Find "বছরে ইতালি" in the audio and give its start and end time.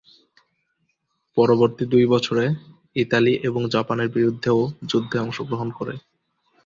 2.05-3.33